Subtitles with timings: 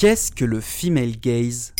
[0.00, 1.74] Qu'est-ce que le female gaze?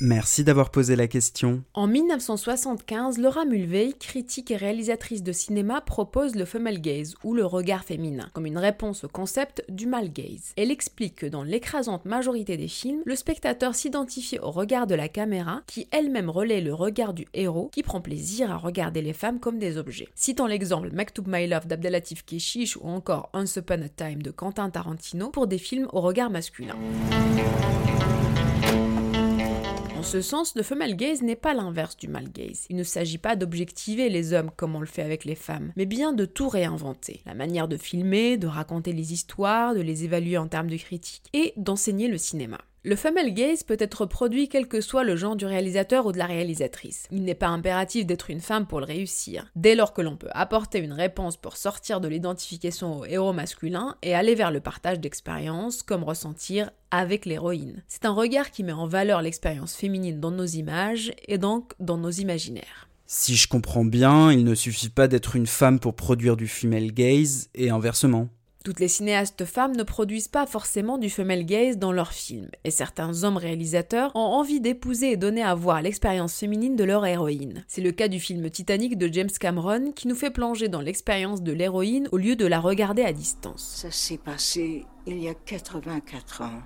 [0.00, 1.62] Merci d'avoir posé la question.
[1.72, 7.46] En 1975, Laura Mulvey, critique et réalisatrice de cinéma, propose le female gaze, ou le
[7.46, 10.52] regard féminin, comme une réponse au concept du male gaze.
[10.56, 15.08] Elle explique que dans l'écrasante majorité des films, le spectateur s'identifie au regard de la
[15.08, 19.38] caméra, qui elle-même relaie le regard du héros, qui prend plaisir à regarder les femmes
[19.38, 20.08] comme des objets.
[20.16, 24.70] Citant l'exemple Maktoub My Love d'Abdelatif Keshish ou encore Once Upon a Time de Quentin
[24.70, 26.74] Tarantino pour des films au regard masculin
[30.04, 32.66] ce sens, le female gaze n'est pas l'inverse du male gaze.
[32.68, 35.86] Il ne s'agit pas d'objectiver les hommes comme on le fait avec les femmes, mais
[35.86, 37.22] bien de tout réinventer.
[37.24, 41.24] La manière de filmer, de raconter les histoires, de les évaluer en termes de critique
[41.32, 42.58] et d'enseigner le cinéma.
[42.86, 46.18] Le female gaze peut être produit quel que soit le genre du réalisateur ou de
[46.18, 47.06] la réalisatrice.
[47.10, 49.50] Il n'est pas impératif d'être une femme pour le réussir.
[49.56, 53.96] Dès lors que l'on peut apporter une réponse pour sortir de l'identification au héros masculin
[54.02, 57.82] et aller vers le partage d'expériences, comme ressentir avec l'héroïne.
[57.88, 61.96] C'est un regard qui met en valeur l'expérience féminine dans nos images et donc dans
[61.96, 62.90] nos imaginaires.
[63.06, 66.92] Si je comprends bien, il ne suffit pas d'être une femme pour produire du female
[66.92, 68.28] gaze et inversement.
[68.64, 72.70] Toutes les cinéastes femmes ne produisent pas forcément du female gaze dans leurs films, et
[72.70, 77.62] certains hommes réalisateurs ont envie d'épouser et donner à voir l'expérience féminine de leur héroïne.
[77.68, 81.42] C'est le cas du film Titanic de James Cameron qui nous fait plonger dans l'expérience
[81.42, 83.82] de l'héroïne au lieu de la regarder à distance.
[83.82, 86.62] Ça s'est passé il y a 84 ans,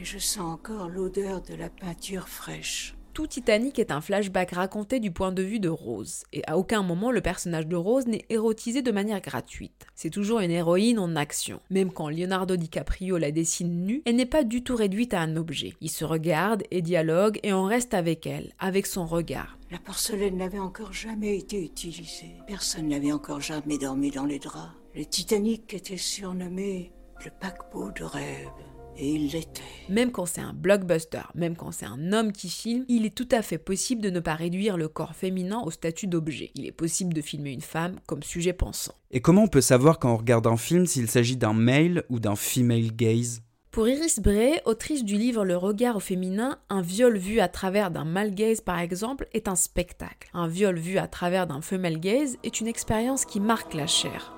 [0.00, 2.94] et je sens encore l'odeur de la peinture fraîche.
[3.14, 6.82] Tout Titanic est un flashback raconté du point de vue de Rose, et à aucun
[6.82, 9.84] moment le personnage de Rose n'est érotisé de manière gratuite.
[9.94, 11.60] C'est toujours une héroïne en action.
[11.68, 15.36] Même quand Leonardo DiCaprio la dessine nue, elle n'est pas du tout réduite à un
[15.36, 15.74] objet.
[15.82, 19.58] Il se regarde et dialogue et on reste avec elle, avec son regard.
[19.70, 22.36] La porcelaine n'avait encore jamais été utilisée.
[22.46, 24.72] Personne n'avait encore jamais dormi dans les draps.
[24.94, 28.48] Le Titanic était surnommé le paquebot de rêve.
[28.98, 29.62] Et il l'était.
[29.88, 33.28] Même quand c'est un blockbuster, même quand c'est un homme qui filme, il est tout
[33.30, 36.50] à fait possible de ne pas réduire le corps féminin au statut d'objet.
[36.54, 38.94] Il est possible de filmer une femme comme sujet pensant.
[39.10, 42.20] Et comment on peut savoir quand on regarde un film s'il s'agit d'un male ou
[42.20, 43.42] d'un female gaze?
[43.72, 47.90] Pour Iris Bray, autrice du livre Le regard au féminin, un viol vu à travers
[47.90, 50.28] d'un male gaze par exemple est un spectacle.
[50.34, 54.34] Un viol vu à travers d'un female gaze est une expérience qui marque la chair.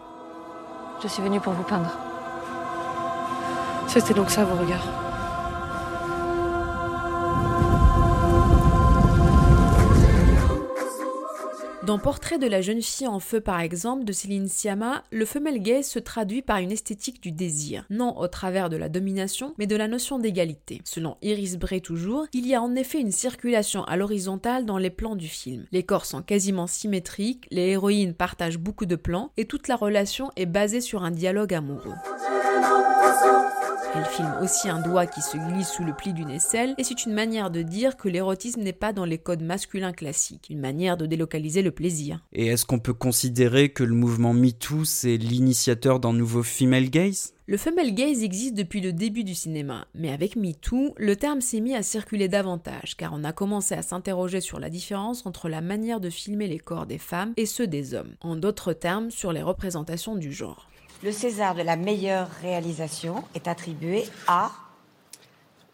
[1.03, 2.14] Je suis venue pour vous peindre.
[3.89, 5.05] C'était donc ça vos regards.
[11.87, 15.61] Dans Portrait de la jeune fille en feu par exemple de Céline Sciamma, le femelle
[15.61, 19.67] gaze se traduit par une esthétique du désir, non au travers de la domination, mais
[19.67, 20.81] de la notion d'égalité.
[20.85, 24.89] Selon Iris Bray toujours, il y a en effet une circulation à l'horizontale dans les
[24.89, 25.67] plans du film.
[25.73, 30.31] Les corps sont quasiment symétriques, les héroïnes partagent beaucoup de plans et toute la relation
[30.37, 31.93] est basée sur un dialogue amoureux.
[33.97, 37.07] Elle filme aussi un doigt qui se glisse sous le pli d'une aisselle, et c'est
[37.07, 40.97] une manière de dire que l'érotisme n'est pas dans les codes masculins classiques, une manière
[40.97, 42.19] de délocaliser le plaisir.
[42.33, 47.35] Et est-ce qu'on peut considérer que le mouvement MeToo, c'est l'initiateur d'un nouveau female gaze?
[47.47, 51.61] Le female gaze existe depuis le début du cinéma, mais avec MeToo, le terme s'est
[51.61, 55.61] mis à circuler davantage, car on a commencé à s'interroger sur la différence entre la
[55.61, 59.33] manière de filmer les corps des femmes et ceux des hommes, en d'autres termes sur
[59.33, 60.69] les représentations du genre.
[61.03, 64.51] Le César de la meilleure réalisation est attribué à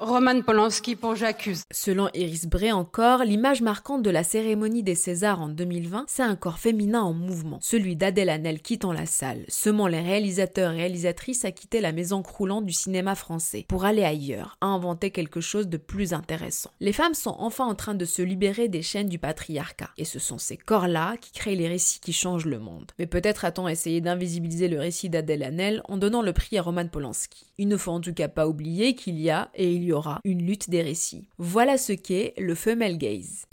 [0.00, 1.64] Roman Polanski pour J'accuse.
[1.70, 6.36] Selon Iris Bray encore, l'image marquante de la cérémonie des Césars en 2020, c'est un
[6.36, 11.44] corps féminin en mouvement, celui d'Adèle Hanel quittant la salle, semant les réalisateurs et réalisatrices
[11.44, 15.68] à quitter la maison croulante du cinéma français pour aller ailleurs, à inventer quelque chose
[15.68, 16.70] de plus intéressant.
[16.80, 20.18] Les femmes sont enfin en train de se libérer des chaînes du patriarcat, et ce
[20.18, 22.90] sont ces corps-là qui créent les récits qui changent le monde.
[22.98, 26.88] Mais peut-être a-t-on essayé d'invisibiliser le récit d'Adèle Hanel en donnant le prix à Roman
[26.88, 27.48] Polanski.
[27.58, 29.89] Il ne faut en tout cas pas oublier qu'il y a, et il y
[30.24, 31.28] une lutte des récits.
[31.38, 33.44] Voilà ce qu'est le female gaze.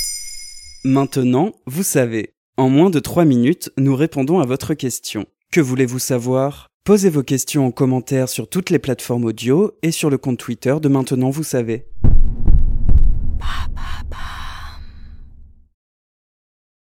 [0.84, 2.34] Maintenant, vous savez.
[2.58, 5.26] En moins de 3 minutes, nous répondons à votre question.
[5.52, 6.68] Que voulez-vous savoir?
[6.84, 10.76] Posez vos questions en commentaire sur toutes les plateformes audio et sur le compte Twitter
[10.82, 11.86] de Maintenant Vous savez.